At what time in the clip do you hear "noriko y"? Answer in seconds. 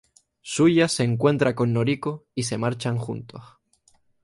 1.73-2.41